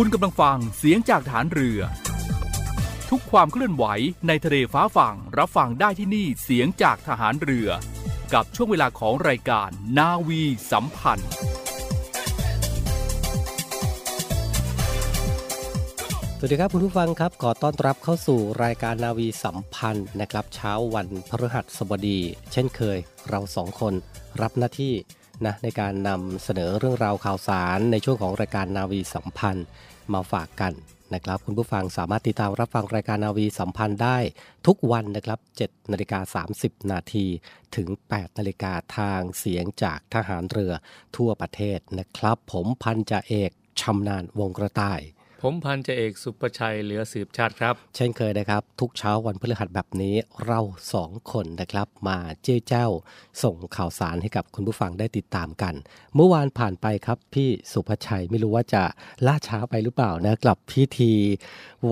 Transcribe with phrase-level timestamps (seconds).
[0.00, 1.80] คุณกำลังฟังเสียงจากฐานเรือ
[3.10, 3.84] ทุกความเคลื่อนไหว
[4.26, 7.68] ในทะเลฟ้าฝั่งรับฟังได้ที่นี่เสียงจากทหารเรือ
[8.34, 11.30] กับช่วงเวลาของรายการนาวีสัมพันธ์
[16.38, 22.18] สวัสดีครับคุณผู้ฟังครับ ขอต้อนรับเข้าสู่รายการนาวีสัมพันธ์นะครับ เช้าวันพฤหัสบดี
[22.52, 23.94] เช่นเคยเราสองคน
[24.42, 24.94] รับหน้าที่
[25.44, 29.66] นะในการนำเสนอเรื่องราวข่าวสารในช่วงของรายการนาวีสัมพันธ์
[30.12, 30.72] มาฝากกัน
[31.14, 34.18] นะครับคุณผู้ฟังสามารถติดตามรับฟังรายการนาวีสัมพันธ์ได้
[34.66, 37.26] ทุกวันนะครับ7นาฬิกา30 นาที
[37.76, 40.72] ถึง 8 นาฬิกาทางเสียงจากทหารเรือ
[41.16, 43.50] ทั่วประเทศนะครับ ผมพันจ่าเอก
[43.80, 45.00] ชำนาญวงกระต่าย
[45.42, 50.14] ผมพันจ่าเอกสุประชัยเหลือสืบชาติครับ เช่นเคยนะครับ ทุกเช้าวันพฤหัสแบบนี้
[50.46, 50.60] เรา
[50.92, 52.86] สองคนนะครับ มาเจ้าเจ้า
[53.42, 55.74] ส่งข่าวสารให้กับคุณผู้ฟังได้ติดตามกัน
[56.14, 58.82] เมื่อวานผ่านไปครับพี่สุภชัยไม่รู้ว่าจะ
[59.26, 61.12] ล่าช้าไปหรือเปล่านะกลับพิธี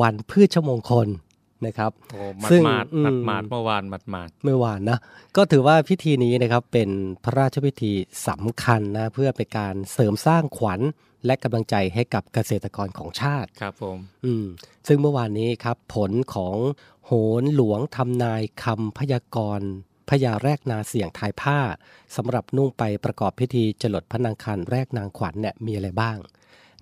[0.01, 1.09] วันพืชชมงคล
[1.67, 1.93] นะครับ
[2.51, 2.87] ซึ่งมาด
[3.29, 4.99] มาดเมื่อวานมาดมาดเมื่อวานนะ
[5.37, 6.91] ก็ถือว่าพิธีนี้นะครับเป็น
[7.25, 7.93] พระราชพิธี
[8.29, 10.81] สำคัญนะเพื่อเป็นการเสริมสร้างขวัญ
[11.27, 14.47] และกำลังใจให้กับเกษตรกรของชาติครับผมอืม
[14.87, 16.57] ซึ่งเมื่อวานนี้ครับ ผลของ
[17.07, 17.13] โห
[17.43, 19.71] นหลวงทำนายคำพยากรณ์
[20.11, 21.59] พญาแรกนาเสียงทายผ้า
[22.17, 26.19] สำหรับนุ่งไปประกอบพิธีจลดพระนางคันแรกนางขวัญเนี่ยมีอะไรบ้าง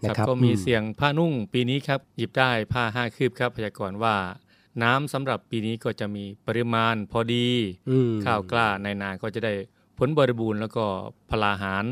[0.04, 4.16] นะครับก็มีเสียงผ้านุ่งปีนี้ครับ หยิบได้ผ้าห้าคืบครับ พยากรณ์ว่า
[4.82, 7.48] น้ำสำหรับปีนี้ก็จะมีปริมาณพอดี
[8.24, 9.54] ข้าวกล้าในนาก็จะได้
[9.98, 10.84] ผลบริบูรณ์แล้วก็
[11.30, 11.84] พลาหาร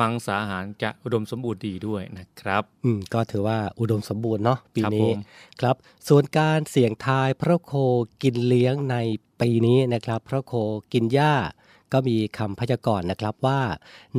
[0.00, 5.08] มังสาหารจะอุดมสมบูรณ์ดีด้วยนะครับ อืมก็ถือว่าอุดมสมบูรณ์เนาะปีนี้
[5.60, 5.76] ครับ
[6.08, 7.72] ส่วนการเสี่ยงทายพระโค
[8.22, 8.96] กินเลี้ยงใน
[9.40, 10.52] ปีนี้นะครับ พระโค
[10.92, 11.34] กินหญ้า
[11.92, 13.60] ก็มีคำพยากรณ์นะครับว่า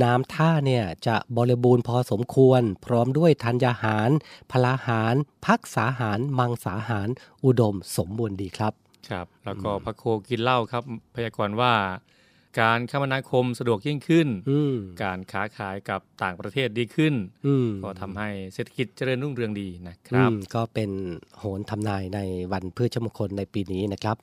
[0.04, 4.10] น้ำท่าเนี่ยจะบริบูรณ์พอสมควร พร้อมด้วยธัญญาหาร
[4.52, 7.08] พลาหาร พักษาหาร มังสาหาร
[7.46, 8.74] อุดมสมบูรณ์ดีครับ
[9.10, 10.84] ครับ แล้วก็พระโคกินเหล้าครับ
[11.16, 11.74] พยากรณ์ว่า
[12.60, 14.28] การคมนาคมสะดวกยิ่งขึ้น
[15.04, 17.14] การค้าขายกับต่างประเทศดีขึ้น
[17.84, 20.92] ก็ทำให้เศรษฐกิจเจริญรุ่งเรืองดีนะครับ ก็เป็น
[21.40, 22.20] โหนทำนายใน
[22.54, 24.18] วันพืชชมงคลในปีนี้นะครับ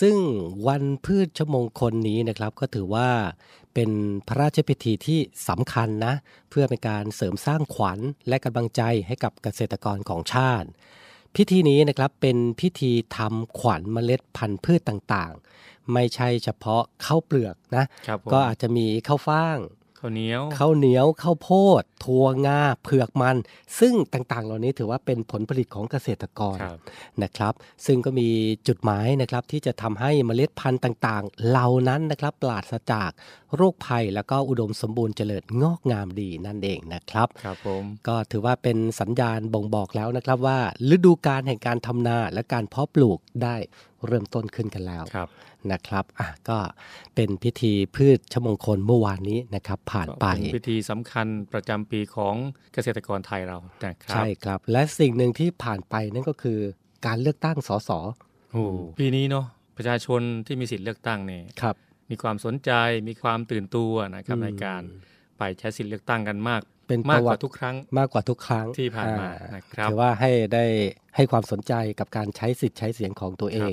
[0.00, 0.16] ซึ่ง
[0.68, 3.08] วันพืชชมงคลนี้นะครับก็ถือว่า
[3.74, 3.90] เป็น
[4.28, 6.14] พระราชพิธีที่สำคัญนะ
[6.50, 10.68] เพื่อเป็นการเสริมสร้างขวัญและกำลังใจให้กับเกษตรกรของชาติ
[11.36, 15.32] พิธีนี้นะครับเป็นพิธีทำขวัญเมล็ดพันธุ์พืชต่าง
[15.94, 17.84] ไม่ใช่เฉพาะข้าวเปลือกนะ
[18.32, 19.58] ก็อาจจะมีข้าวฟ่าง
[20.00, 21.50] ข้าวเหนียวข้าวเหนียวข้าวโพ
[21.80, 23.36] ดถั่วงาเผือกมัน
[23.78, 26.56] ซึ่งต่างๆ เหล่านี้ถือว่าเป็นผลผลิตของเกษตรกร
[27.22, 27.54] นะครับ
[27.86, 28.28] ซึ่งก็มี
[28.68, 33.10] จุดหมายนะครับที่จะทำให้เมล็ดพันธุ์ต่างๆ เหล่านั้นนะครับปราศจาก
[33.56, 40.58] โรคภัยแล้วก็อุดมสมบูรณ์เจริญงอกงามดีนั่นเองนะครับครับผมก็ถือว่าเป็นสัญญาณบ่งบอกแล้วนะครับว่า
[40.94, 43.56] ฤดูกาลแห่งการทำนาและการเพาะปลูกได้
[44.06, 45.04] เริ่มต้นขึ้นกันแล้ว
[45.72, 46.58] นะครับอะก็
[47.14, 52.34] เป็นพิธีพืชชมงคลเมื่อวานนี้นะครับผ่านไปเป็นพิธีสำคัญประจำปีของ
[52.74, 56.58] เกษตรกรไทยเรานะครับใช่ครับ และสิ่งหนึ่งที่ผ่านไปนั่นก็คือ
[57.06, 57.90] การเลือกตั้งสส
[58.52, 58.64] โอ้
[58.98, 61.76] ปีนี้เนาะประชาชนที่มีสิทธิ์เลือกตั้งเนี่ยครับ
[62.10, 62.70] มีความสนใจ
[63.08, 64.82] มีความตื่นตัวนะครับในการ
[65.38, 70.64] ไปใช้สิทธิ์เลือกตั้งกันมากเป็นมากกว่าทุกครั้งมากกว่าทุกครั้งที่ผ่านมานะครับถือว่าให้ได้
[71.16, 73.72] ให้ความสนใจกับการใช้สิทธิ์ใช้เสียงของตัวเอง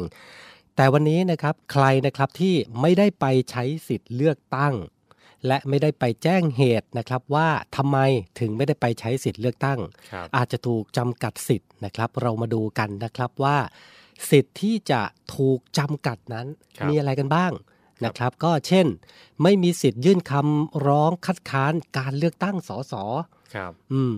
[0.75, 4.73] แต่วันนี้นะครับใครนะครับที่ไม่ได้ไปใช้สิทธิ์เลือกตั้ง
[5.47, 7.97] และไม่ได้ไปแจ้งเหตุนะครับว่าทำไม
[8.39, 9.79] ถึงไม่ได้ไปใช้สิทธิ์เลือกตั้ง
[10.35, 13.57] อาจจะถูกจำกัดสิทธิ์นะครับ เรามาดูกันนะครับว่า
[14.31, 15.01] สิทธิ์ที่จะ
[15.35, 16.47] ถูกจำกัดนั้น
[16.87, 17.51] มีอะไรกันบ้าง
[18.05, 18.87] นะครับ ก็เช่น
[19.43, 22.93] ไม่มีสิทธิ์ยื่นคำร้องคัดค้านการเลือกตั้งสส
[23.53, 24.13] ครับ อืม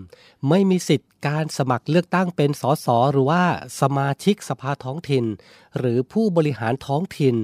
[0.50, 3.44] ไม่มีสิทธิ์การสมัครเลือกตั้งเป็นสสหรือว่า
[3.82, 5.26] สมาชิกสภาท้องถิ่น
[5.78, 7.36] หรือผู้บริหารท้องถิ่น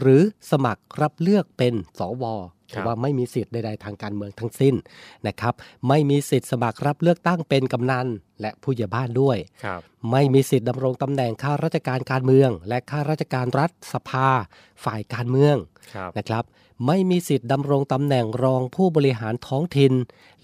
[0.00, 2.24] หรือสมัครรับเลือกเป็นสว
[2.70, 4.74] แต่ว่าไม่มีสิทธิ์ใดๆทางการเมืองทั้งสิ้น
[5.26, 5.54] นะครับ
[5.88, 8.06] ไม่มีสิทธิ์สมัครรับเลือกตั้งเป็นกำนัน
[8.40, 9.38] และผู้ใหญ่บ้านด้วย
[10.10, 14.28] ไม่มีสิทธิ์ดำรงตำแหน่งข้าราชการการเมือง และข้าราชการรัฐสภา
[14.84, 15.56] ฝ่ายการเมือง
[16.18, 16.44] นะครับ
[16.86, 19.92] ไม่มีสิทธิ์ดำรงตำแหน่งรองผู้บริหารท้องถิ่น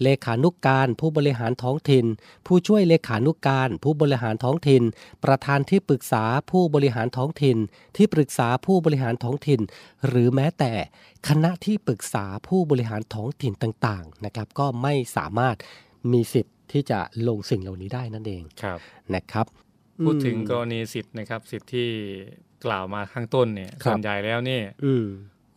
[0.03, 2.05] เลขานุกการ ผู้บริหารท้องถิ่น
[2.47, 4.83] ผู้ช่วยเลขานุกการ ผู้บริหารท้องถิ่น
[5.23, 7.57] ประธานที่ปรึกษาผู้บริหารท้องถิ่น
[7.95, 9.61] ที่ปรึกษาผู้บริหารท้องถิ่น
[10.07, 10.73] หรือแม้แต่
[11.27, 15.55] คณะที่ปรึกษาผู้บริหารท้องถิ่นต่างๆนะครับ ก็ไม่สามารถ
[16.11, 18.79] มีสิทธิ์ที่จะลงสิ่งเหล่านี้ได้นั่นเองครับ
[19.15, 19.47] นะครับ
[20.05, 21.89] พูดถึงกรณีสิทธิ์นะครับ สิทธิ์ที่
[22.65, 24.61] กล่าวมาข้างต้นเนี่ยส่วนใหญ่แล้วนี่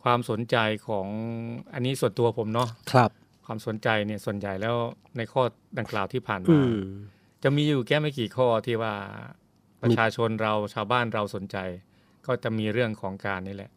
[0.03, 0.57] ความสนใจ
[0.87, 1.07] ของ
[1.73, 3.09] อันนี้ส่วนตัวผมเนาะครับ
[3.45, 4.75] ความสนใจเนี่ยส่วนใหญ่แล้ว
[5.17, 5.41] ในข้อ
[5.77, 6.59] ดังกล่าวที่ผ่านมา
[7.43, 8.93] จะมีอยู่แค่ไม่กี่ข้อที่ว่า
[9.81, 11.57] ประชาชนเราชาวบ้านเราสนใจ
[12.27, 13.71] ก็จะมีเรื่องของการนี่แหละ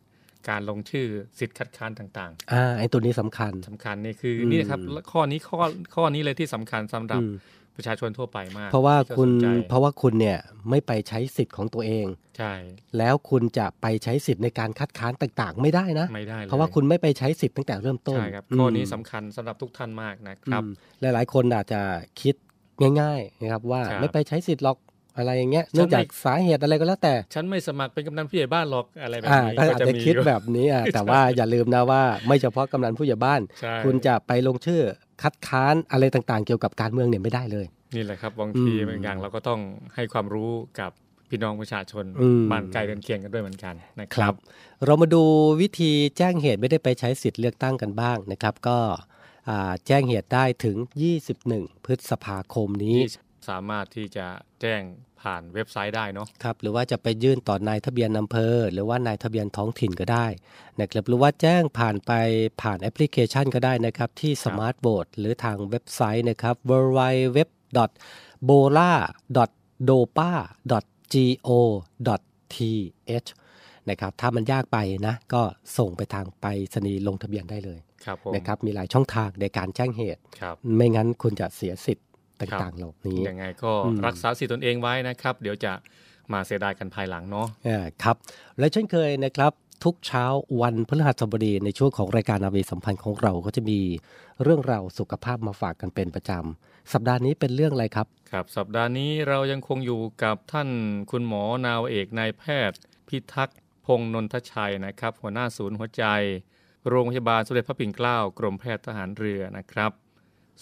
[0.48, 1.06] การลงชื่อ
[1.38, 4.80] สิทธิ์คัดค้านต่างๆ อ่าไอ้ตัวนี้สำคัญสำคัญนี่คือนี่ครับ
[5.12, 5.58] ข้อนี้ข้อ
[5.94, 7.22] ข้อนี้เลยที่สำคัญสำหรับ
[7.76, 9.30] ประชาชนทั่วไปมาก เพราะว่าคุณ
[9.68, 10.38] เพราะว่าคุณเนี่ย
[10.70, 12.06] ไม่ไปใช้สิทธิ์ของตัวเอง
[12.38, 12.52] ใช่
[12.98, 20.62] แล้วคุณจะไปใช้สิทธิ์ในการคัดค้านต่างๆ ไม่ได้นะไม่ได้เพราะว่าคุณไม่ไปใช้สิทธิ์ตั้งแต่เริ่มต้นใช่ครับข้อนี้สำคัญสำหรับทุกท่านมากนะครับ
[21.00, 21.80] หลายๆคนอาจจะ
[22.22, 22.34] คิด
[23.00, 24.78] ง่ายๆนะครับว่าไม่ไปใช้สิทธิ์หรอก
[25.16, 33.40] อะไรอย่างเงี้ยเนื่องจากสาเหตุอะไรก็แล้วแต่ ฉันไม่สมัครเป็นกำนันผู้ใหญ่บ้านหรอกอะไรแบบนี้ก็อาจจะคิดแบบนี้อะแต่ว่าอย่าลืมนะว่าไม่เฉพาะกำนันผู้ใหญ่บ้าน
[33.84, 34.82] คุณจะไปลงชื่อ
[35.22, 37.66] คัดค้านอะไรต่างๆ เกี่ยวกับการเมืองเนี่ยไม่ได้เลย
[37.96, 39.60] นี่แหละครับบางทีบางอย่างเราก็ต้อง
[39.94, 40.90] ให้ความรู้กับ
[41.30, 42.04] พี่น้องประชาชน
[42.50, 44.34] บ้านไกลเดินเคียงกันด้วยเหมือนกันนะครับ
[44.84, 45.22] เรามาดู
[45.60, 48.78] วิธีแจ้งเหตุไม่ได้ไปใช้สิทธิ์เลือกตั้งกันบ้างนะครับ ก็
[49.86, 50.76] แจ้งเหตุได้ถึง
[51.30, 52.98] 21 พฤษภาคมนี้
[53.48, 54.26] สามารถที่จะ
[54.60, 54.82] แจ้ง
[55.22, 60.26] ผ่านเว็บไซต์ได้เนาะครับหรือว่าจะไปยื่นต่อนายทะเบียนอำเภอ หรือว่านายทะเบียนท้องถิ่นก็ได้
[60.80, 62.12] นะครับหรือว่าแจ้งผ่านไป
[62.62, 67.00] ผ่านแอปพลิเคชันก็ได้นะครับที่สมาร์ทโบร์ดหรือทางเว็บไซต์นะครับ w w
[67.36, 67.38] w
[68.48, 68.92] b o l a
[69.88, 70.32] d o p a
[71.12, 71.16] g
[71.48, 71.50] o
[72.54, 72.56] t
[73.24, 73.28] h
[73.90, 75.42] นะครับถ้ามันยากไปนะก็
[75.78, 77.80] ส่งไปทางไปสนีลงทะเบียนได้เลย
[78.34, 80.20] นะครับมีหลายช่องทางในการแจ้งเหตุ
[80.76, 82.06] ไม่งั้นคุณจะเสียสิทธิ์
[82.40, 83.72] ต่างๆเหล่านี้ยังไงก็
[84.06, 85.72] รักษาสิทธิ์ตนเองไว้นะครับ เดี๋ยวจะ
[86.32, 87.46] มาเสียดายกันภายหลังเนาะ
[88.02, 88.16] ครับ
[88.58, 89.52] และเช่นเคยนะครับ
[89.84, 90.24] ทุกเช้า
[90.60, 93.80] วันพฤหัสบดีในช่วงของรายการนาวีสัมพันธ์ของเราก็จะมี
[94.42, 100.68] เรื่องราวสุขภาพมาฝากกันเป็นประจำ สัปดาห์นี้เป็นเรื่องอะไรครับ ครับ สัปดาห์นี้เรายังคงอยู่กับท่าน
[101.10, 102.78] คุณหมอนาวเอกนายแพทย์
[103.08, 106.04] พิทักษ์พงนนทชัยนะครับ หัวหน้าศูนย์หัวใจ
[106.88, 109.92] โรงพยาบาลสมเด็จพระปิ่นเกล้ากรมแพทย์ทหารเรือนะครับ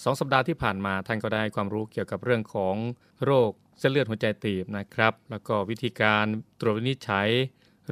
[0.03, 2.77] สองสัปดาห์ที่ผ่านมาท่านก็ได้ความรู้เกี่ยวกับเรื่องของ
[3.25, 6.25] โรคเส้นเลือดหัวใจตีบนะครับ แล้วก็วิธีการ
[6.61, 7.29] ตรวจวินิจฉัย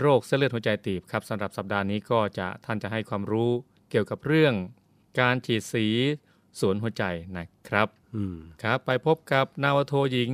[0.00, 3.50] โรคเส้นเลือดหัวใจตีบครับสำหรับสัปดาห์นี้ก็จะท่านจะให้ความรู้
[3.90, 4.54] เกี่ยวกับเรื่อง
[5.21, 5.87] การฉีดสี
[6.61, 7.04] สวนหัวใจ
[7.37, 7.88] นะครับ
[8.62, 10.31] ครับไปพบกับนาวโทหญิง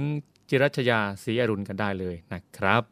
[0.49, 2.83] จิรัชยาศรีอรุณกันได้เลยนะครับ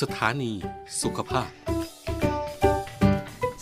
[0.00, 0.52] สถานี
[1.00, 1.65] สุขภาพส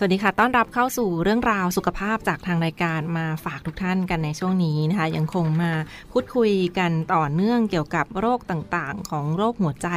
[0.07, 5.73] วัสดีค่ะ ต้อนรับเข้าสู่เรื่องราวสุขภาพจากทางรายการมาฝากทุกท่านกันในช่วงนี้นะคะ ยังคงมา
[6.13, 9.89] พูดคุยกันต่อเนื่องเกี่ยวกับโรคต่างๆ ของโรคหัวใจ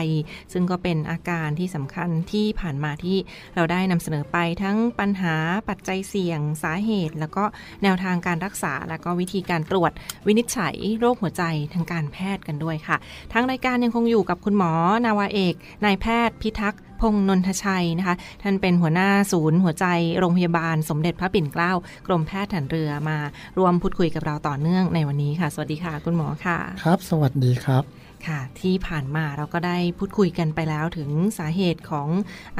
[0.53, 3.17] ซึ่งก็เป็นอาการที่สำคัญที่ผ่านมาที่
[3.55, 5.35] เราได้นำเสนอไปทั้งปัญหา
[5.69, 7.43] ปัจจัยเสี่ยงสาเหตุ แล้วก็
[7.83, 9.91] แนวทางการรักษา แล้วก็วิธีการตรวจ
[10.27, 12.97] วินิจฉัยโรคหัวใจทางการแพทย์กันด้วยค่ะ
[13.33, 14.71] ทางรายการยังคงอยู่กับคุณหมอ
[15.05, 19.85] นาวาเอกนายแพทย์พิทักษ์ พงนนทชัยนะคะ ท่านเป็นหัวหน้าศูนย์ หัวใจ
[20.19, 21.71] โรงพยาบาลสมเด็จพระปิ่นเกล้า
[22.07, 23.17] กรมแพทย์ฐานเรือมา
[23.57, 27.85] รวมพูดคุยกับเราต่อเนื่องในวันนี้ค่ะ สวัสดีค่ะ คุณหมอค่ะ ครับ สวัสดีครับ
[28.27, 32.07] ค่ะ ที่ผ่านมาเราก็ได้พูดคุยกันไปแล้วถึงสาเหตุของ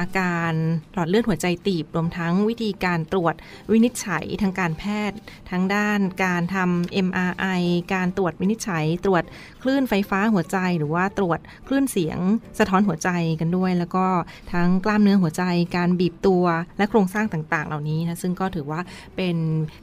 [0.00, 0.52] อาการ
[0.94, 3.34] หลอดเลือดหัวใจตีบ รวมทั้งวิธีการตรวจ
[3.72, 5.16] วินิจฉัยทางการแพทย์
[5.50, 7.62] ทั้งด้านการทำ MRI
[7.94, 9.24] การตรวจวินิจฉัย ตรวจ
[9.62, 12.18] คลื่นไฟฟ้าหัวใจ หรือว่าตรวจคลื่นเสียง
[12.58, 13.10] สะท้อนหัวใจ
[13.40, 14.06] กันด้วย แล้วก็
[14.52, 15.44] ทั้งกล้ามเนื้อหัวใจ
[15.76, 16.44] การบีบตัว
[16.78, 18.80] และโครงสร้างต่างๆ เหล่านี้นะซึ่งก็ถือว่า
[19.16, 19.36] เป็น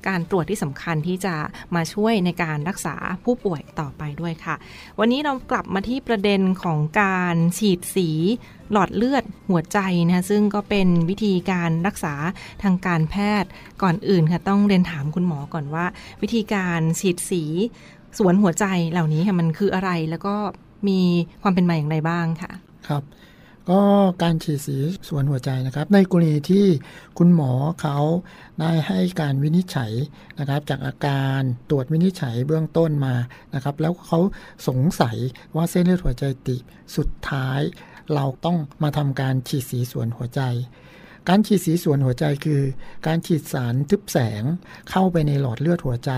[0.08, 1.36] การตรวจที่สำคัญที่จะ
[1.76, 4.56] มาช่วยในการรักษาผู้ป่วยต่อไปด้วยค่ะ
[5.00, 8.10] วันนี้เรากลับมาที่ประเด็นของการฉีดสี
[8.72, 12.14] หลอดเลือดหัวใจนะซึ่งก็เป็นวิธีการรักษา
[12.64, 13.50] ทางการแพทย์
[13.82, 15.86] ก่อนอื่นค่ะต้องเรียนถามคุณหมอก่อนว่า
[16.22, 17.44] วิธีการฉีดสี
[18.18, 20.36] สวนหัวใจเหล่านี้ค่ะมันคืออะไรแล้วก็
[20.88, 21.00] มี
[21.42, 22.52] ความเป็นมาอย่างไรบ้างค่ะ
[22.88, 23.04] ครับ
[23.70, 23.82] ก็
[24.24, 26.66] การฉีดสีสวนหัวใจนะครับ ในกรณีที่
[27.18, 27.98] คุณหมอเขา
[28.60, 29.92] ได้ให้การวินิจฉัย
[30.40, 33.16] นะครับ จากอาการตรวจวินิจฉัยเบื้องต้นมา
[33.54, 34.20] นะครับ แล้วเขา
[34.68, 35.18] สงสัย
[35.56, 36.64] ว่าเส้นเลือดหัวใจตีบ
[36.96, 37.62] สุดท้าย
[38.14, 40.42] เราต้องมาทำการฉีดสีส่วนหัวใจ
[41.30, 42.62] การฉีดสีส่วนหัวใจคือ
[43.08, 44.44] การฉีดสารทึบแสง
[44.90, 46.12] เข้าไปในหลอดเลือดหัวใจ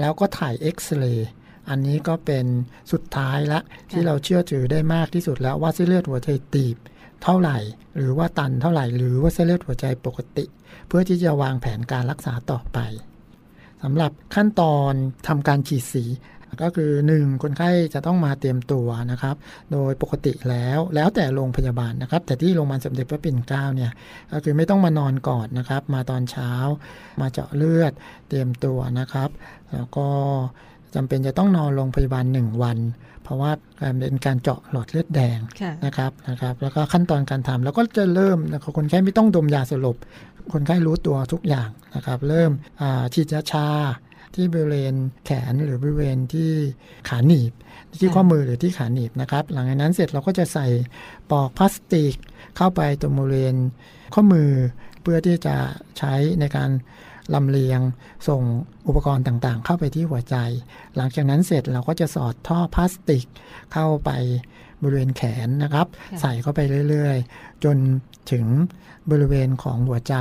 [0.00, 1.28] แล้วก็ถ่ายเอ็กซเรย์
[1.68, 2.46] อันนี้ก็เป็น
[2.92, 6.76] สุดท้ายละที่เราเชื่อถือได้มากที่สุดแล้วว่าเส้นเลือดหัวใจตีบ
[7.22, 7.58] เท่าไหร่
[7.96, 10.44] หรือว่าตันเท่าไหร่ หรือว่าเส้นเลือดหัวใจปกติ
[10.88, 12.78] เพื่อที่จะวางแผนการรักษาต่อไป
[13.82, 14.92] สำหรับขั้นตอน
[15.28, 16.04] ทำการฉีดสี
[16.62, 17.42] ก็คือ 1.
[17.42, 19.36] คนไข้จะต้องมาเตรียมตัวนะครับ
[19.72, 23.92] โดยปกติแล้วแล้วแต่โรงพยาบาลนะครับ แต่ที่โรงพยาบาลสมเด็จพระปิ่นเกล้าเนี่ย
[24.32, 26.50] ก็คือไม่ต้องมานอนก่อนนะครับ มาตอนเช้า
[27.20, 27.92] มาเจาะเลือด
[28.28, 29.30] เตรียมตัวนะครับ
[29.72, 30.06] แล้วก็
[30.94, 32.78] จำเป็นจะต้องนอนโรงพยาบาล 1 วัน
[33.22, 33.52] เพราะว่า
[34.00, 35.38] เป็นการเจาะหลอดเลือดแดง
[35.86, 39.96] นะครับนะครับ แล้วก็ขั้นตอนการทำแล้วก็จะเริ่มนะครับคนไข้ไม่ต้องดมยาสลบ
[40.52, 42.50] คนไข้รู้ตัวทุกอย่างนะครับ เริ่ม
[43.14, 43.66] ฉีดยาชา
[44.34, 44.94] ที่บริเวณ
[45.24, 46.50] แขนหรือบริเวณที่
[47.08, 47.52] ขาหนีบ
[48.00, 50.66] ที่ข้อมือหรือที่ขาหนีบนะครับ หลังจากนั้นเสร็จเราก็จะใส่
[51.30, 52.14] ปอกพลาสติก
[52.56, 53.56] เข้าไปตรงบริเวณ
[54.14, 54.50] ข้อมือ
[55.02, 55.56] เพื่อที่จะ
[55.98, 56.70] ใช้ในการ
[57.34, 57.80] ลำเลียง
[58.28, 58.42] ส่ง
[58.86, 60.36] อุปกรณ์ต่างๆ เข้าไปที่หัวใจ
[60.96, 63.24] หลังจากนั้นเสร็จเราก็จะสอดท่อพลาสติก
[63.72, 64.10] เข้าไป
[64.82, 65.86] บริเวณแขนนะครับ
[66.20, 67.76] ใส่เข้าไปเรื่อยๆ จน
[68.30, 68.44] ถึง
[69.10, 70.14] บริเวณของหัวใจ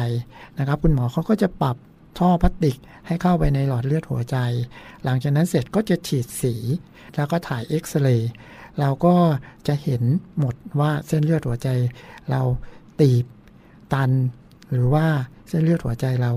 [0.60, 1.78] นะครับ คุณหมอเขาก็จะปรับ
[2.20, 4.38] ท่อพลาสติกให้เข้าไปในหลอดเลือดหัวใจ
[5.04, 6.56] หลังจากนั้นเสร็จก็จะฉีดสี
[7.16, 8.32] แล้วก็ถ่ายเอ็กซเรย์
[8.80, 9.16] เราก็
[9.68, 10.04] จะเห็น
[10.40, 11.70] หมดว่าเส้นเลือดหัวใจ
[12.32, 12.42] เรา
[13.00, 13.26] ตีบ
[13.94, 14.12] ตัน
[14.72, 15.06] หรือว่า
[15.50, 16.32] เส้นเลือดหัวใจเรา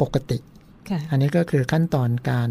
[0.00, 0.38] ปกติ
[1.10, 2.48] อันนี้ก็คือขั้นตอนการ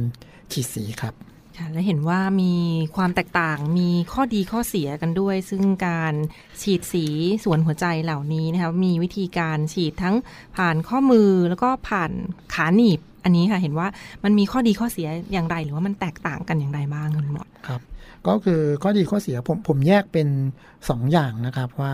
[0.52, 1.14] ฉีดสีครับ
[1.58, 2.54] ค่ะและเห็นว่ามี
[2.96, 6.14] ความแตกต่างมีข้อดีข้อเสียกันด้วย ซึ่งการ
[6.62, 7.06] ฉีดสี
[7.44, 10.16] ส่วนหัวใจเหล่านี้นะคะมีวิธีการฉีดทั้ง
[10.58, 12.12] ผ่านข้อมือแล้วก็ผ่าน
[12.54, 13.88] ขาหนีบ อันนี้ค่ะเห็นว่า
[14.24, 17.82] มันมีข้อดีข้อเสียอย่างไร หรือว่ามันแตกต่างกันอย่างไรบ้างคุณหมอครับ
[18.28, 20.28] ก็คือข้อดีข้อเสียผมผมแยกเป็น
[20.62, 21.94] 2ออย่างนะครับว่า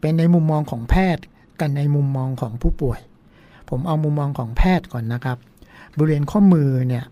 [0.00, 1.24] เป็นในมุมมองของแพทย์
[1.60, 3.00] กันในมุมมองของผู้ป่วย
[3.70, 5.38] ผมเอามุมมองของแพทย์ก่อนนะครับ
[5.96, 7.04] บริเวณข้อมือเนี่ย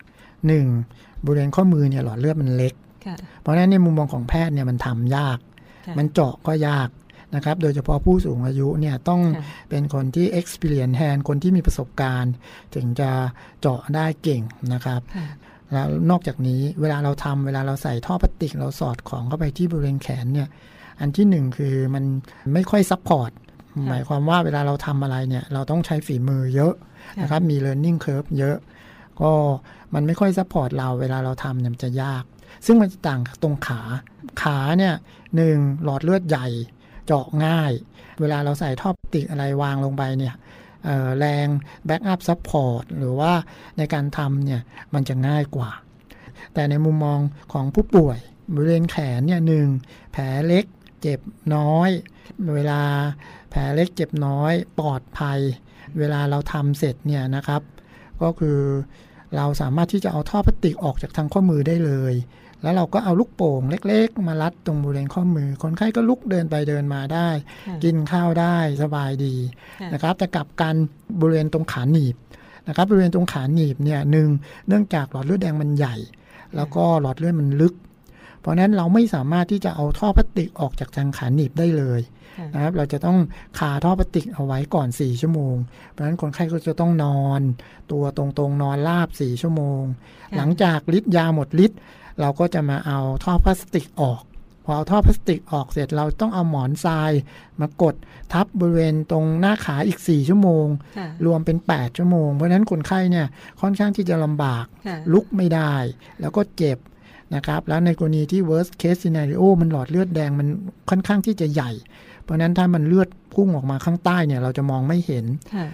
[0.47, 0.67] หนึ่ง
[1.25, 2.75] บริเวณข้อมือเนี่ยหลอดเลือดมันเล็ก
[3.41, 5.39] เพราะฉะนั้นในมุมมองของแพทย์เนี่ยมันทำยาก
[5.99, 6.89] มันเจาะก็ยาก
[7.35, 9.21] นะครับ โดยเฉพาะผู้สูงอายุเนี่ยต้อง
[9.71, 12.33] เป็นคนที่ experience แทนคนที่มีประสบการณ์
[12.75, 13.11] ถึงจะ
[13.61, 15.01] เจาะได้เก่งนะครับ
[15.73, 20.49] แล้วนอกจากนี้เวลาเราทำเวลาเราใส่ท่อพลาสติกเราสอดของเข้าไปที่บริเวณแขนเนี่ย
[21.01, 22.05] อันที่หนึ่งคือมัน
[22.53, 23.31] ไม่ค่อย support
[23.89, 26.75] หมายความว่าเวลาเราทำอะไรเนี่ยเราต้องใช้ฝีมือเยอะ
[27.23, 28.57] นะครับมี learning curve เยอะ
[29.21, 29.33] ก็
[29.95, 32.25] มันไม่ค่อย support เราเวลาเราทำเนี่ยมันจะยาก
[32.67, 33.81] ซึ่งมันจะต่างตรงขา
[34.43, 34.95] ขาเนี่ย
[35.37, 36.47] หนึ่งหลอดเลือดใหญ่
[37.07, 37.73] เจาะง่าย
[38.21, 40.35] เวลาเราใส่ท่อพลาสติกอะไรวางลงไปเนี่ย
[41.19, 41.47] แรง
[41.87, 43.33] backup support หรือว่า
[43.79, 44.61] ในการทำเนี่ย
[44.95, 45.71] มันจะง่ายกว่า
[46.55, 47.21] แต่ในมุมมอง
[47.53, 48.19] ของผู้ป่วย
[48.55, 49.69] บริเวณแขนเนี่ยหนึ่ง
[50.13, 50.65] แผลเล็ก
[51.03, 51.21] เจ็บ
[51.55, 51.91] น้อย
[52.55, 52.83] เวลา
[53.51, 55.39] แผลเล็กเจ็บน้อยปลอดภัย
[55.99, 57.63] เวลาเราทำเสร็จเนี่ยนะครับ
[58.23, 58.59] ก็คือ
[59.37, 62.15] เราสามารถที่จะเอาท่อพลาสติกออกจากทางข้อมือได้เลย
[62.63, 67.29] แล้วเราก็เอาลูกโป่งเล็ก ๆ มารัดตรงบริเวณข้อมือ คนไข้ก็ลุกเดินไปเดินมาได้
[67.85, 69.35] กินข้าวได้สบายดี
[69.93, 70.77] นะครับ แต่กับการ
[71.21, 72.17] บริเวณตรงขาหนีบ
[72.69, 74.29] นะครับ บริเวณตรงขาหนีบเนี่ยหนึ่ง
[74.69, 75.97] เนื่องจากหลอดเลือดแดงมันใหญ่
[76.57, 77.75] แล้วก็หลอดเลือดมันลึก
[78.41, 82.01] เพราะนั้นเราไม่สามารถที่จะเอาท่อพลาสติกออกจากทางขาหนีบได้เลย
[82.55, 83.19] นะครับเราจะต้อง
[83.59, 85.57] คาท่อพลาสติกเอาไว้ก่อน 4 ชั่วโมง
[85.91, 87.41] เพราะฉะนั้นคนไข้ก็จะต้องนอน
[87.93, 89.83] ตัวตรงๆนอนราบ 4 ชั่วโมง
[90.37, 91.79] หลังจากฤทธิ์ยาหมดฤทธิ์
[92.21, 94.23] เราก็จะมาเอาท่อพลาสติกออก
[94.65, 97.13] พอเอาท่อพลาสติกออกเสร็จเราต้องเอาหมอนทราย
[97.61, 97.95] มากด
[98.33, 100.67] ทับบริเวณตรงหน้าขาอีก 4 ชั่วโมง
[101.27, 103.27] รวมเป็น 8 ชั่วโมง เพราะฉะนั้นคนไข้เนี่ย
[103.61, 104.65] ค่อนข้างที่จะลำบาก
[105.13, 105.75] ลุกไม่ได้
[106.21, 106.79] แล้วก็เจ็บ
[107.35, 110.49] นะครับ แล้วในกรณีที่ worst case scenario มันหลอดเลือดแดงมัน
[110.91, 111.71] ค่อนข้างที่จะใหญ่
[112.29, 115.25] เพราะนั้นถ้ามันเลือดพุ่งออกมาข้างใต้เนี่ยเราจะมองไม่เห็น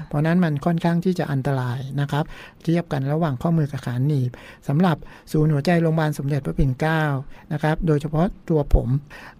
[0.08, 2.24] เพราะนั้นมันค่อนข้างที่จะอันตรายนะครับ
[2.62, 4.30] เทียบกันระหว่างข้อมือกับขาหนีบ
[4.68, 4.96] สำหรับ
[5.32, 7.02] ศูนย์หัวใจโรงพยาบาลสมเด็จพระปิ่นเกล้า
[7.52, 8.88] นะครับ โดยเฉพาะตัวผม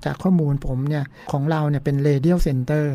[0.05, 2.87] จากข้อมูลผมเนี่ยของเราเนี่ยเป็น radial center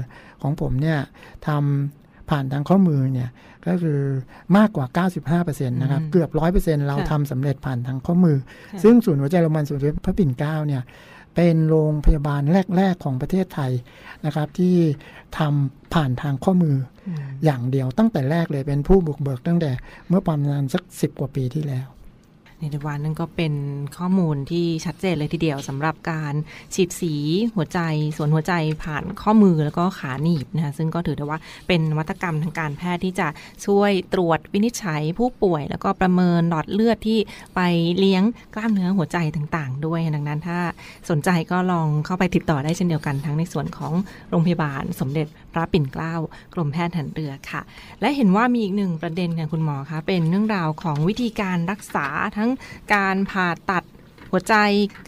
[0.42, 1.00] ของผมเนี่ย
[1.48, 3.30] ทำผ่านทางข้อมือเนี่ย
[3.68, 4.00] ก็คือ
[4.58, 4.86] มากกว่า
[5.48, 8.38] 95%นะครับ เกือบ 100%เราทำสำเร็จผ่านทางข้อมือ
[8.84, 10.82] ซึ่งศูนย์หัวใจโรงพยาบาลสมเด็จพระปิ่นเกล้าเนี่ย
[11.42, 12.42] เป็นโรงพยาบาล
[12.78, 13.72] แรก ๆ ของประเทศไทย
[14.26, 14.76] นะครับ ที่
[15.38, 16.76] ทำผ่านทางข้อมือ
[17.46, 19.72] อย่างเดียวตั้งแต่แรกเลยเป็นผู้บุกเบิกตั้งแต่
[20.08, 21.88] เมื่อประมาณสักสิบกว่าปีที่แล้ว
[22.60, 23.54] ในวันนั้นก็เป็น
[23.98, 26.34] ข้อมูลที่ชัดเจนเลยทีเดียวสำหรับการ
[26.74, 27.16] ฉีดสี
[27.56, 27.80] หัวใจ
[28.18, 33.28] ส่วนหัวใจผ่านข้อมือแล้วก็ขาหนีบนะคะซึ่งก็ถือได้ว่าเป็นวัตกรรมทางการแพทย์ที่จะ
[33.66, 37.20] ช่วยตรวจวินิจฉัยผู้ป่วย แล้วก็ประเมินหลอดเลือดที่
[37.56, 37.62] ไป
[37.98, 38.24] เลี้ยง
[38.56, 40.60] กล้ามเนื้อหัวใจต่างๆ ด้วย ดังนั้นถ้า
[41.10, 43.94] สนใจก็ลองเข้าไปติดต่อได้เช่นเดียวกันทั้งในส่วนของ
[44.30, 46.16] โรงพยาบาลสมเด็จพระปิ่นเกล้า
[46.54, 47.62] กรมแพทย์หันเรือค่ะ
[48.02, 52.50] และเห็นว่ามีอีกหนึ่งประเด็นค่ะคุณหมอคะเป็นเรื่องราวของวิธีการรักษาทั้ง
[52.94, 53.84] การผ่าตัด
[54.32, 54.56] หัวใจ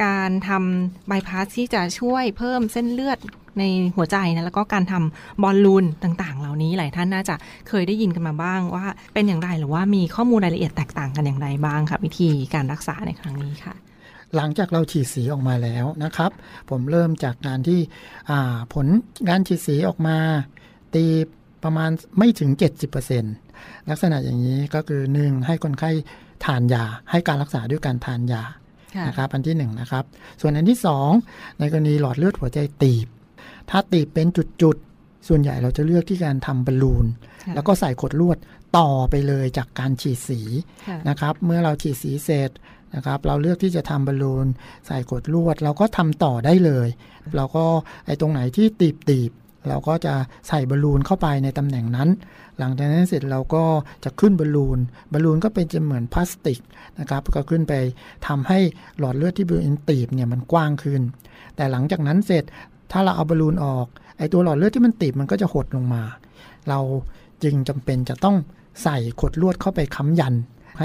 [0.05, 3.19] การทำบายพาสที่จะช่วยเพิ่มเส้นเลือด
[3.59, 3.63] ใน
[3.95, 7.35] หัวใจนะแล้วก็การทำบอลลูนต่าง ๆ เหล่านี้หลายท่านน่าจะ
[7.67, 13.75] เคยได้ยินกันมาบ้างว่าเป็นอย่างไรหรือว่ามีข้อมูลรายละเอียดแตกต่างกันอย่างไรบ้างค่ะวิธีการรักษาในครั้งนี้ค่ะ
[14.35, 16.31] หลังจากเราฉีดสีออกมาแล้วนะครับ
[16.69, 17.79] ผมเริ่มจากการที่
[18.73, 18.87] ผล
[19.29, 20.17] การฉีดสีออกมา
[20.95, 21.05] ตี
[21.63, 22.51] ประมาณไม่ถึง
[23.19, 25.91] 70%ลักษณะอย่างนี้ก็คือหนึ่งให้คนไข้
[26.45, 28.43] ทานยา ให้การรักษาด้วยการทานยา
[29.07, 30.05] นะครับอันที่1นนะครับ
[30.41, 30.79] ส่วนอันที่
[31.17, 33.07] 2 ในกรณีหลอดเลือดหัวใจตีบ
[33.69, 34.27] ถ้าตีบเป็น
[34.61, 37.05] จุดๆ ส่วนใหญ่เราจะเลือกที่การทำบอลลูน
[37.55, 38.37] แล้วก็ใส่ขดลวด
[38.77, 40.41] ต่อไปเลยจากการฉีดสี
[41.09, 42.49] นะครับ เมื่อเราฉีดสีเสร็จ
[42.95, 44.47] นะครับเราเลือกที่จะทำบอลลูน
[44.87, 46.87] ใส่ขดลวด เราก็ทำต่อได้เลย
[47.35, 47.65] เราก็
[48.05, 49.31] ไอ้ตรงไหนที่ตีบตีบ
[49.69, 50.13] เราก็จะ
[50.47, 52.09] ใส่บอลลูนเข้าไปในตำแหน่งนั้น
[52.59, 53.63] หลังจากนั้นเสร็จเราก็
[54.03, 54.79] จะขึ้นบอลลูน
[55.11, 56.59] บอลลูนก็เป็นจะเหมือนพลาสติก
[56.99, 57.73] นะครับ ก็ขึ้นไป
[58.27, 58.59] ทำให้
[58.99, 61.01] หลอดเลือดที่บริเวณตีบเนี่ยมันกว้างขึ้น
[61.55, 62.43] แต่หลังจากนั้นเสร็จ
[62.91, 63.85] ถ้าเราเอาบอลลูนออก
[64.17, 66.03] ไอตัวหลอดเลือดที่มันตีบมันก็จะหดลงมา
[66.69, 66.79] เรา
[67.43, 68.35] จึงจำเป็นจะต้อง
[68.83, 70.33] ใส่ขดลวดเข้าไปค้ำยัน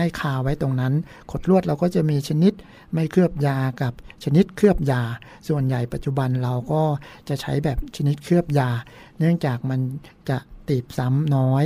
[0.02, 0.94] ให้คาไว้ตรงนั้น
[1.30, 2.52] ขดลวดเราก็จะมีชนิด
[2.94, 3.92] ไม่เคลือบยากับ
[4.24, 5.02] ชนิดเคลือบยา
[5.48, 6.82] ส่วนใหญ่ปัจจุบันเราก็
[7.28, 8.70] จะใช้แบบชนิดเคลือบยา
[9.18, 9.80] เนื่องจากมัน
[10.28, 11.64] จะตีบซ้ำน้อย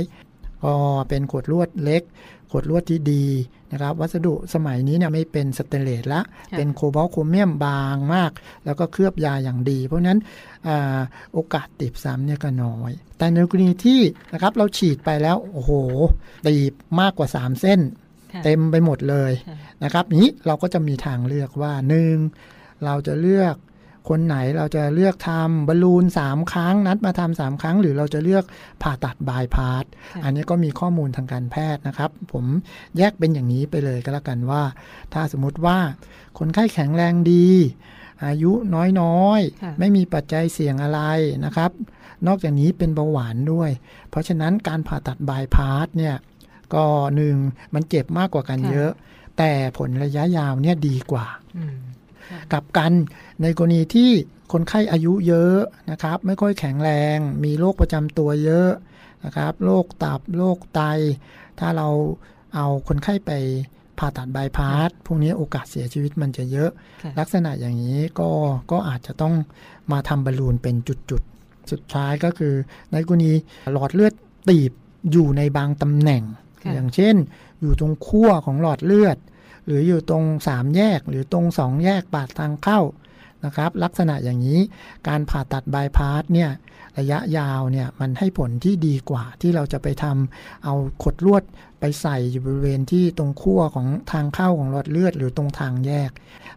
[0.63, 0.73] ก็
[1.09, 2.03] เป็นขดลวดเล็ก
[2.51, 3.25] ขดลวดที่ดี
[3.71, 6.21] นะครับวัสดุสมัยนี้เนี่ยไม่เป็นสเตนเลสละ
[6.57, 8.31] เป็นโคบอลโครเมียมบางมาก
[8.65, 10.19] แล้วก็เคลือบยาอย่างดี เพราะนั้น
[10.67, 10.69] อ
[11.33, 14.01] โอกาสตีบซ้ำเนี่ยก็น้อย แต่ในกรณีที่
[14.33, 15.71] นะครับเราฉีดไปแล้ว โอ้โห
[16.47, 17.79] ตีบมากกว่า 3 เส้น
[18.43, 19.31] เต็มไปหมดเลย
[19.83, 22.15] นะครับ นี้เราก็จะมีทางเลือกว่าหนึ่ง
[22.85, 23.55] เราจะเลือก
[24.09, 28.43] คนไหนเราจะเลือกทำบอลลูนสามครั้ง นัดมาทำสามครั้ง หรือเราจะเลือก
[28.81, 29.83] ผ่าตัดบายพาส
[30.23, 32.45] อันนี้ก็มีข้อมูลทางการแพทย์นะครับ ผม
[32.97, 34.63] แยกเป็นอย่างนี้ไปเลยก็แล้วกันว่า
[35.13, 35.77] ถ้าสมมติว่า
[36.37, 37.49] คนไข้แข็งแรงดี
[38.25, 38.51] อายุ
[39.01, 41.01] น้อยๆ ไม่มีปัจจัยเสี่ยงอะไร
[41.45, 41.71] นะครับ
[42.27, 43.69] นอกจากนี้เป็นเบาหวานด้วย
[44.09, 46.15] เพราะฉะนั้นการผ่าตัดบายพาสเนี่ย
[46.73, 47.35] ก็หนึ่ง
[47.73, 48.91] มันเจ็บมากกว่ากันเยอะ
[49.37, 51.25] แต่ผลระยะยาวเนี่ยดีกว่า
[52.53, 52.93] กับกัน
[53.41, 54.09] ในกรณีที่
[54.51, 55.55] คนไข้อายุเยอะ
[55.91, 58.69] นะครับ ไม่ค่อยแข็งแรง มีโรคประจำตัวเยอะ
[59.25, 60.81] นะครับโรคตับโรคไต
[61.59, 61.87] ถ้าเรา
[62.55, 63.31] เอาคนไข้ไป
[63.97, 66.69] ผ่าตัดบายพาสพวกนี้โอกาสเสียชีวิตมันจะเยอะ
[67.19, 68.29] ลักษณะอย่างนี้ก็
[68.71, 69.33] ก็อาจจะต้อง
[69.91, 72.53] มาทำบอลลูนเป็นจุดๆ สุดท้ายก็คือ
[72.91, 73.31] ในกรณี
[73.71, 74.13] หลอดเลือด
[74.49, 74.71] ตีบ
[75.11, 76.23] อยู่ในบางตำแหน่ง
[76.73, 77.15] อย่างเช่น
[77.61, 79.17] อยู่ตรงขั้วของหลอดเลือด
[79.65, 82.79] หรืออยู่ตรงสามแยก หรือตรงสองแยกปากทางเข้า
[83.45, 84.59] นะครับ ลักษณะอย่างนี้
[85.07, 86.49] การผ่าตัดบายพาสเนี่ย
[86.99, 91.43] ระยะยาวเนี่ยมันให้ผลที่ดีกว่าที่เราจะไปทำเอาขดลวด
[91.79, 96.11] ไปใส่อยู่บริเวณที่ตรงขั้วของทางเข้าของหลอดเลือด หรือตรงทางแยก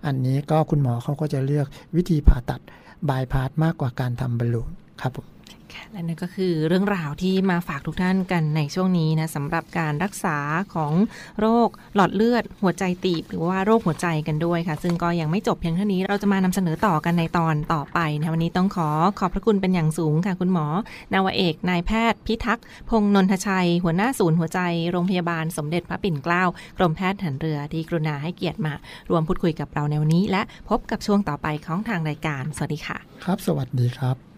[0.06, 2.60] อันนี้ก็คุณหมอเขาก็จะเลือกวิธีผ่าตัด
[3.08, 5.33] บายพาสมากกว่าการทำบอลลูนครับผม
[5.92, 10.38] และนั่นก็คือเรื่องราวที่มาฝากทุกท่านกันในช่วงนี้นะสำหรับการรักษา
[10.74, 10.92] ของ
[11.40, 20.66] โรคหลอดเลือด หัวใจตีบหรือว่าโรคหัวใจกันด้วยค่ะ ซึ่งก็ยังไม่จบเพียงเท่านี้เราจะมานำเสนอต่อกันในตอนต่อไปนะวันนี้ต้องขอขอบพระคุณเป็นอย่างสูงค่ะ คุณหมอ
[21.12, 24.60] นาวเอกนายแพทย์ พิทักษ์พงนนทชัย หัวหน้าศูนย์หัวใจ
[24.90, 26.44] โรงพยาบาลสมเด็จพระปิ่นเกล้า
[26.78, 28.74] กรมแพทย์หันเรือที่กรุณาให้เกียรติมา
[29.10, 34.33] รวมพูดคุยกับเราในวันนี้ และพบกับช่วงต่อไปของทางรายการ สวัสดีค่ะ ครับ สวัสดีครับ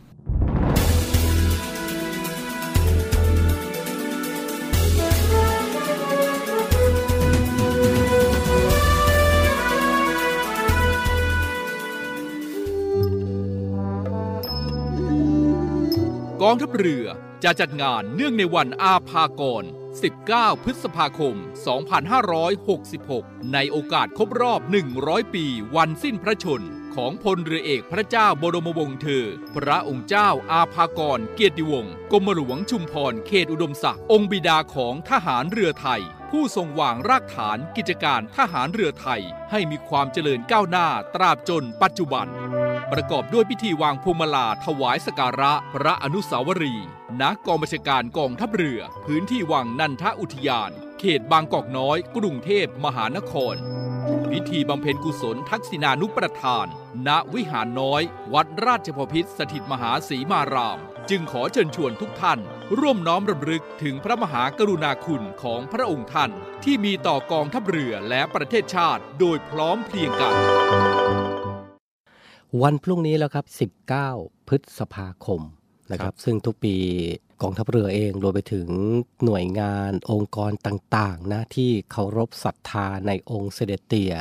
[16.48, 17.06] องทัพเรือ
[17.44, 19.64] จะจัดงานเนื่องในวันอาภากร
[20.12, 21.36] 19 พฤษภาคม
[22.84, 24.60] 2566 ในโอกาสครบรอบ
[24.96, 25.44] 100 ปี
[25.76, 26.62] วันสิ้นพระชน
[26.94, 42.26] ของพลเรือเอกพระเจ้าบรมวงศ์เธอ พระองค์เจ้าอาภากรเกียรติวงศ์กรมหลวงชุมพรเขตอุดมศักดิ์องค์บิดาของทหารเรือไทย ผู้ทรงวางรากฐานกิจการทหารเรือไทย ให้มีความเจริญก้าวหน้าตราบจนปัจจุบัน
[42.92, 46.88] ประกอบด้วยพิธีวางพวงมาลาถวายสการะพระอนุสาวรีย์
[47.20, 53.56] ณกองบัญชาการกองทัพเรือ พื้นที่วังนันทอุทยาน เขตบางกอกน้อย กรุงเทพมหานคร
[54.30, 56.66] พิธีบำเพ็ญกุศลทักษิณานุประทาน
[57.06, 58.02] ณวิหารน้อย
[58.34, 60.78] วัดราชพพิษสถิตมหาศรีมาราม
[61.10, 62.38] จึงขอเชิญชวนทุกท่าน
[62.80, 66.30] ร่วมน้อมรำลึกถึงพระมหากรุณาคุณของพระองค์ท่าน
[66.64, 70.34] ที่มีต่อกองทัพเรือและประเทศชาติโดยพร้อมเพรียงกัน
[72.62, 73.46] วันพรุ่งนี้แล้วครับ
[74.02, 75.40] 19 พฤษภาคม
[75.92, 76.76] นะครับ ซึ่งทุกปี
[77.42, 78.68] กองทัพเรือเองรวมไปถึง
[79.24, 84.14] หน่วยงานองค์กรต่างๆนะที่เคารพศรัทธาในองค์เสด็จเตี่ย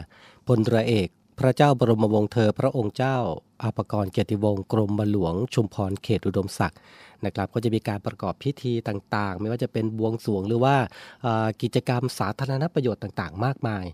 [0.48, 3.18] พลเรือเอก พระเจ้าบรมวงศ์เธอพระองค์เจ้า
[3.66, 6.80] อาภากรเกียรติวงศ์กรมหลวงชุมพรเขตอุดมศักดิ์
[7.26, 10.76] นะครับก็จะมีการประกอบพิธีต่างๆ ไม่ว่าจะเป็นบวงสรวงหรือว่า
[11.22, 13.86] เอ่อกิจกรรมสาธารณประโยชน์ต่างๆ มากมาย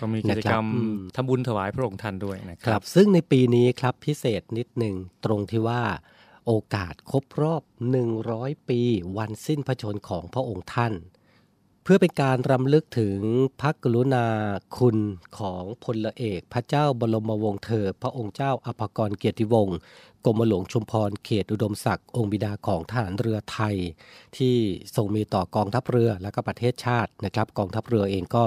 [0.00, 5.82] ก็มีกิจกรรมนะครับอืมทำบุญถวายพระองค์ท่านด้วยนะคครัรับบซึ่งในปีนี้ครับพิเศษนิดหนึ่งตรงที่ว่า
[6.46, 7.62] โอกาสครบรอบ
[8.16, 8.80] 100 ปี
[9.18, 10.92] วันสิ้นพระชนม์ของพระองค์ท่าน
[11.82, 13.20] เพื่อเป็นการรำลึกถึง
[13.60, 14.26] พระกรุณา
[14.76, 14.98] คุณ
[15.38, 19.76] ของพลเอก พระเจ้าบรมวงศ์เธอ พระองค์เจ้าอภากรเกียรติวงศ์
[20.24, 23.76] กรมหลวงชุมพรเขตอุดมศักดิ์องค์บิดาของทหารเรือไทย
[24.36, 24.56] ที่
[24.96, 28.44] ทรงมีต่อกองทัพเรือและก็ประเทศชาตินะครับ กองทัพเรือเองก็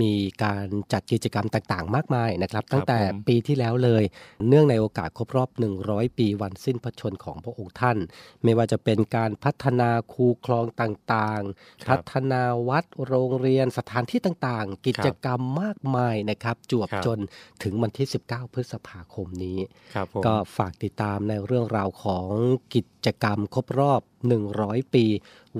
[0.00, 0.12] มี
[0.44, 4.02] การจัดกิจกรรมต่างๆ มากมายนะครับ ตั้งแต่ผมปีที่แล้วเลย
[4.48, 5.50] เนื่องในโอกาสครบรอบ
[5.84, 7.98] 100 ปีวันสิ้นพระชนม์ของพระองค์ท่าน
[8.42, 17.18] ไม่ว่าจะเป็นการพัฒนาคูคลองต่างๆครับพัฒนาวัดโรงเรียนสถานที่ต่างๆ กิจกรรมมากมายนะครับจวบครับจน
[17.62, 19.58] ถึงวันที่ 19 พฤษภาคมนี้
[19.94, 22.28] ครับผมก็ฝากติดตามในเรื่องราวของ
[22.74, 24.00] กิจกรรมครบรอบ
[24.48, 25.04] 100 ปี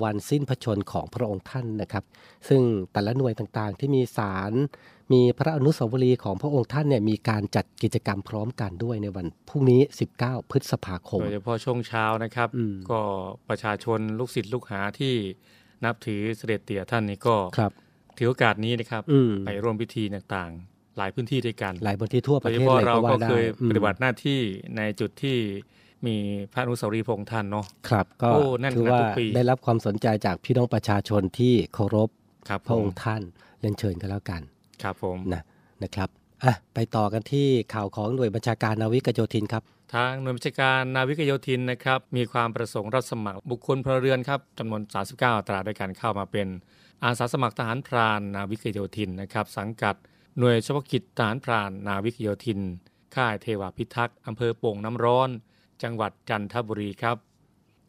[0.02, 2.04] วันสิ้นพระชนม์ของพระองค์ท่านนะครับ
[2.48, 2.62] ซึ่ง
[2.92, 4.52] แต่ละหน่วยต่างๆที่มีสาร
[5.12, 9.80] มีพระอนุสาวรีย์ของพระองค์ท่านเนี่ยมีการจัดกิจกรรมพร้อมกันด้วยในวันพรุ่งนี้
[10.16, 13.00] 19 พฤษภาคมโดยเฉพาะช่วงเช้านะครับอืมก็
[13.48, 15.14] ประชาชนลูกศิษย์ลูกหาที่
[15.84, 17.72] นับถือเสด็จเตี่ยท่านนี้ก็ครับ
[18.18, 24.40] ถือโอกาสนี้นะครับอืมไปร่วมพิธีต่างๆ หลายพื้นที่ด้วยกัน หลายพื้นที่ทั่วปโดระยเฉเทศพาะเลยเราก็ก็ว่าได้เคยอืมปฏิบัติหน้าที่
[24.76, 25.38] ในจุดที่
[26.06, 26.16] มี
[26.52, 32.08] พระอนุสาวรีย์พระองค์ท่านเนาะครับ ก็โอ้แน่นถือขนาดว่าทุกปีได้รับความสนใจจากพี่น้องประชาชนที่เคารพ
[32.48, 33.22] ครับพระผอมงค์ท่าน
[33.60, 34.40] เรียนเชิญกันแล้วกัน
[34.82, 35.42] ครับผมนะ
[35.82, 36.08] นะครับ
[36.44, 39.62] อะไปต่อกันที่ข่าวของหน่วยบัญชาการนาวิกโยธินครับ
[39.94, 46.48] ทางหน่วยบัญชาการนาวิกโยธินนะครับมีความประสงค์รับสมัครบุคคลพลเรือนครับจำนวน 39 อัตราด้วยการเข้ามาเป็น
[47.04, 49.96] อาสาสมัครทหารพรานนาวิกโยธินนะครับสังกัด
[50.38, 52.60] หน่วยเฉพาะกิจทหารพรานนาวิกโยธิน
[53.14, 55.30] ค่ายเทวาพิทักษ์อำเภอโป่งน้ำร้อน
[55.82, 57.16] จังหวัดจันทบุรีครับ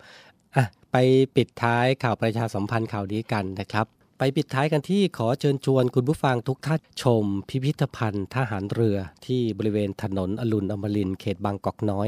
[0.55, 0.97] อะไป
[1.35, 12.07] ปิดท้ายข่าวประชาสัมพันธ์ข่าวนี้กันนะครับ ไปปิดท้ายกันที่ขอเชิญชวนคุณผู้ฟังทุกท่านชม พิพิธภัณฑ์ทหารเรือที่บริเวณถนนอรุณอมรินทร์เขตบางกอกน้อย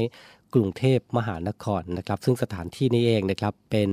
[0.54, 3.90] กรุงเทพมหานครนะครับ ซึ่งสถานที่นี้เองนะครับเป็น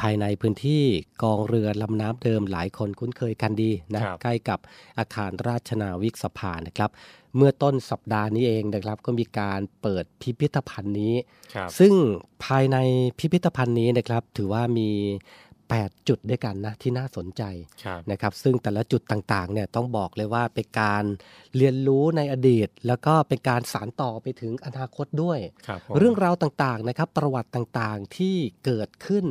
[0.00, 0.82] ภายในพื้นที่
[1.22, 4.58] กองเรือลำน้ำเดิมหลายคนคุ้นเคยกันดีนะครับใกล้กับ
[4.98, 6.90] อาคารราชนาวิกสภานะครับ
[7.36, 11.14] เมื่อต้นสัปดาห์นี้เองนะครับ ก็มีการเปิดพิพิธภัณฑ์นี้
[11.54, 11.92] ครับซึ่ง
[12.44, 12.76] ภายใน
[13.18, 14.90] พิพิธภัณฑ์นี้นะครับ ถือว่ามี
[15.82, 17.42] 8 จุดด้วยกันนะที่น่าสนใจ
[17.84, 21.04] ครับนะครับซึ่งแต่ละจุดต่างๆเนี่ยต้องบอกเลยว่าเป็นการ
[21.56, 29.26] เรียนรู้ในอดีต แล้วก็เป็นการสานต่อไปถึงอนาคตด้วยครับผมเรื่องราวต่างๆนะครับประวัติต่างๆที่เกิดขึ้น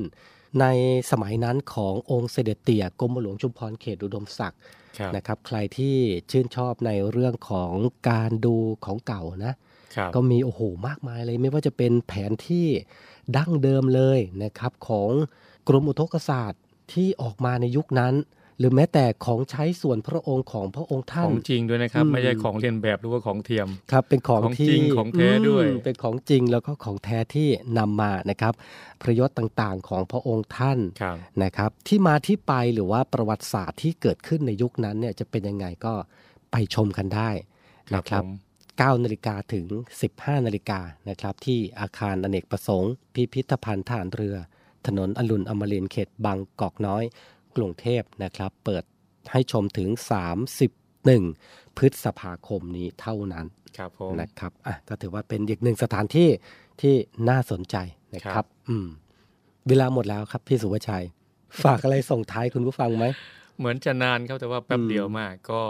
[0.62, 0.66] ใน
[1.12, 4.60] สมัยนั้นขององค์เสด็จเตี่ยกรมหลวงชุมพรเขตอุดมศักดิ์
[4.98, 5.96] ครับนะครับใครที่
[6.32, 7.74] ชื่นชอบในเรื่องของ
[8.10, 9.54] การดูของเก่านะ
[9.96, 12.68] ครับก็มีโอ้โหมากมายเลยไม่ว่าจะเป็นแผนที่
[13.38, 15.10] ดั้งเดิมเลยนะครับของ
[15.68, 16.62] กรมอุทกศาสตร์
[16.94, 18.16] ที่ออกมาในยุคนั้น
[18.60, 27.48] หรือแม้แต่ของใช้ส่วนพระองค์ของพระองค์ขท่านองจริงด้วยนะครับอืมไม่ใช่ของเลียนแบบหรือว่าของเทียมครับเป็นของของที่จริงของแท้ด้วยอืมเป็นของจริงแล้วก็ของแท้ที่
[27.78, 28.54] นำมานะครับ
[29.02, 35.94] พระยศต่างๆของพระองค์ท่านครับนะครับ ที่มาที่ไปหรือว่าประวัติศาสตร์ที่เกิดขึ้นในยุคนั้นเนี่ยจะเป็นยังไงก็
[36.52, 37.30] ไปชมกันได้
[37.96, 38.32] นะครับผม
[38.82, 39.66] 9นาฬิกาถึง
[40.08, 44.38] 15นาฬิกานะครับที่อาคารอเนกประสงค์ พิพิธภัณฑ์ทหารเรือ
[44.88, 47.04] ถนนอรุณอมรินทร์เขตบางกอกน้อย
[47.56, 48.84] กรุงเทพนะครับ เปิด
[49.32, 49.90] ให้ชมถึง
[50.64, 53.46] 31 พฤษภาคมนี้เท่านั้น
[53.78, 56.30] ครับผมนะครับอะก็ถือว่าเป็นอีกหนึ่งสถานที่
[56.82, 56.96] ที่
[57.30, 57.76] น่าสนใจ
[58.16, 58.88] นะคครัรับบอืม
[59.68, 61.06] เวลาหมดแล้วครับพี่สุวชัย
[61.64, 63.06] ฝากอะไรส่งท้ายคุณผู้ฟังไหม
[63.58, 65.62] เหมือนจะนานครับแต่ว่าแป๊บอืมเดียวมาก ก็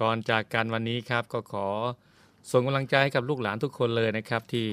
[0.00, 1.66] ก่อนจากกันวันนี้ครับ ก็ขอ
[2.50, 4.68] ส่งกำลังใจให้กับลูกหลานทุกคนเลยนะครับ ที่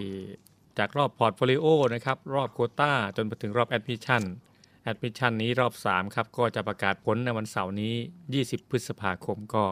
[0.78, 4.24] จากรอบพอร์ตโฟลิโอนะครับรอบโควตาจนไปถึงรอบแอดมิชชั่น
[4.84, 7.94] แอดมิชชั่นนี้รอบ 3 ครับ ก็จะประกาศผลในวันเสาร์นี้
[8.34, 9.64] 20 พฤษภาคมก็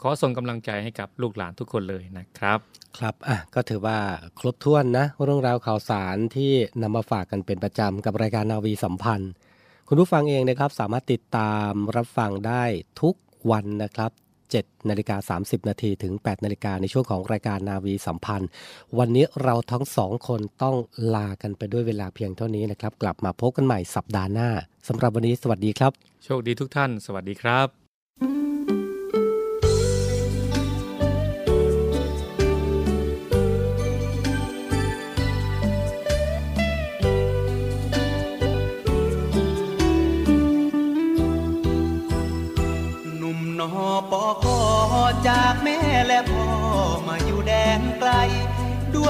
[0.00, 2.58] ขอส่งกำลังใจให้กับลูกหลานทุกคนเลยนะครับ
[2.98, 3.98] ครับอะก็ถือว่า
[4.38, 9.32] ครบถ้วนนะ เรื่องราวข่าวสารที่นำมาฝากกันเป็นประจำกับรายการนาวีสัมพันธ์
[9.88, 12.64] คุณผู้ฟังเองนะครับ สามารถติดตามรับฟังได้
[13.00, 13.14] ทุก
[13.50, 14.10] วันนะครับ
[14.60, 18.48] 7นาฬิกา30 นาทีถึง 8นาฬิกาในช่วงของรายการนาวีสัมพันธ์
[18.98, 20.76] วันนี้เราทั้งสองคนต้อง
[21.14, 24.48] ลากันไปด้วยเวลาเพียงเท่านี้นะครับ กลับมาพบกันใหม่สัปดาห์หน้า
[24.88, 25.92] สำหรับวันนี้สวัสดีครับ
[26.24, 27.81] โชคดีทุกท่าน สวัสดีครับ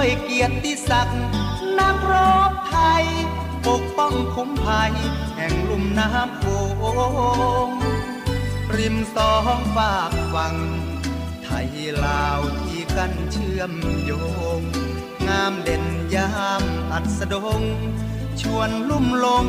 [0.02, 1.20] ด้วยเกียรติศักดิ์
[1.78, 2.14] นักร
[2.50, 3.04] บไทย
[3.66, 4.92] ปกป้องคุ้มภัย
[5.36, 6.44] แห่งลุ่มน้ำโข
[7.66, 7.68] ง
[8.76, 10.54] ริมสองฝากฝั่ง
[11.44, 11.68] ไทย
[12.04, 13.72] ลาวที่กันเชื่อม
[14.04, 14.12] โย
[14.58, 14.62] ง
[15.28, 15.84] งามเด่น
[16.14, 16.62] ยาม
[16.92, 17.62] อัสดง
[18.40, 19.46] ชวนลุ่มหลง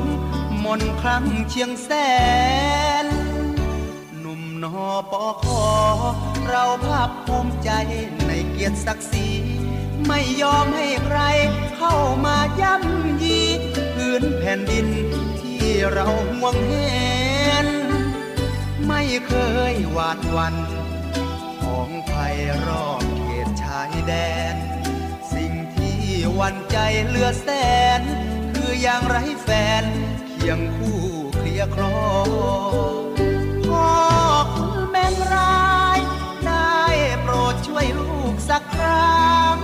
[0.64, 1.90] มนครั้งเชียงแส
[3.04, 3.06] น
[4.20, 5.64] หนุ่มนอปอคอ
[6.48, 7.70] เราภาคภูมิใจ
[8.28, 9.28] ในเกียรติศักดิ์ศรี
[10.08, 11.20] ไม่ยอมให้ใคร
[11.78, 13.42] เข้ามาย่ำยี
[13.96, 14.88] พื้นแผ่นดิน
[15.42, 17.68] ที่เราห่วงเห็น
[18.88, 19.34] ไม่เค
[19.72, 20.56] ยหวาดวัน
[21.62, 24.14] ของภัยรอบเขตชายแด
[24.54, 24.56] น
[25.34, 25.98] สิ่งที่
[26.40, 27.48] วันใจเลือแส
[28.00, 28.02] น
[28.54, 29.50] คืออย่างไรแฟ
[29.82, 29.84] น
[30.28, 31.02] เคียงคู่
[31.36, 31.98] เคลียคลอ
[33.68, 33.90] พ่อ
[34.56, 36.00] คุณแม่งร้าย
[36.46, 36.78] ได้
[37.22, 39.58] โปรดช่วยลูกสักครั้ง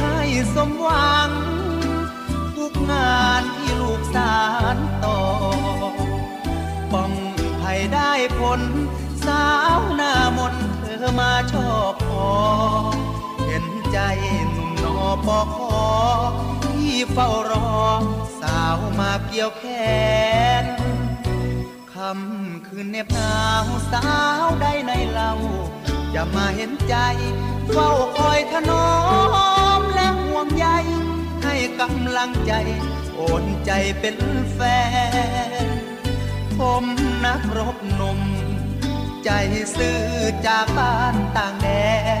[0.00, 0.18] ให้
[0.54, 1.30] สมหวัง
[2.56, 4.38] ทุกงานที่ลูกสา
[4.74, 5.20] รต่อ
[6.92, 7.12] ป้อง
[7.60, 8.60] ภัยได้ผล
[9.26, 9.46] สา
[9.78, 12.30] วหน้ามนเธอมาชอบพอ
[13.46, 13.98] เห็นใจ
[14.50, 15.82] หนุ่มนอปอคอ
[16.64, 17.70] ที่เฝ้ารอ
[18.40, 19.64] สาวมาเกี่ยวแข
[20.62, 20.64] น
[21.92, 24.08] คำคืนเน็บหนาวสา
[24.44, 25.30] วได้ในเรา
[26.12, 26.96] อย่ามาเห็นใจ
[27.72, 28.88] เฝ้าคอยถนอ
[29.80, 30.66] มและห่วงใย
[31.44, 32.52] ให้กำลังใจ
[33.16, 34.16] โอนใจเป็น
[34.52, 34.60] แฟ
[35.64, 35.66] น
[36.58, 36.84] ผม
[37.24, 38.20] นักรบหนุ่ม
[39.24, 39.30] ใจ
[39.76, 40.00] ซื่อ
[40.46, 41.68] จากบ้านต่างแด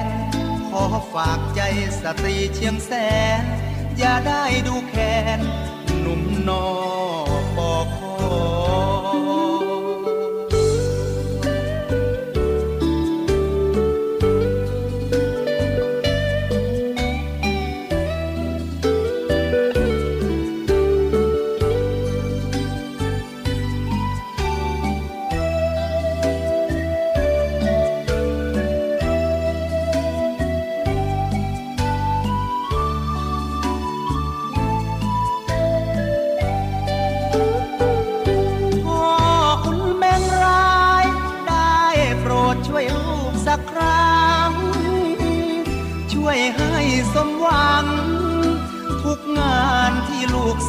[0.04, 0.06] น
[0.70, 1.60] ขอฝากใจ
[2.00, 2.92] สตรีเชียงแส
[3.40, 3.42] น
[3.98, 5.40] อย่าได้ดูแค้น
[6.00, 6.66] หนุ่มนอ
[7.56, 8.89] ปอคอ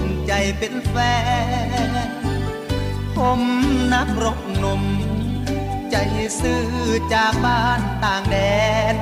[0.00, 0.96] นใจเป็นแฟ
[2.06, 2.08] น
[3.16, 3.40] ผม
[3.92, 4.82] นักรบหนุ่ม
[5.90, 5.96] ใจ
[6.40, 6.64] ซื่อ
[7.14, 8.36] จากบ้านต่างแด
[8.92, 8.94] น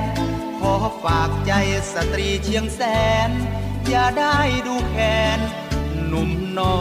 [0.59, 1.53] ขอฝากใจ
[1.93, 2.81] สตรีเชียงแส
[3.27, 3.29] น
[3.87, 4.95] อย่าได้ดูแค
[5.37, 5.39] น
[6.07, 6.75] หนุ่มนอ